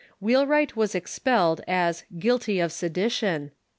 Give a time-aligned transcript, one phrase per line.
[0.19, 3.51] Wheelwright was expelled as "guilty of sedition."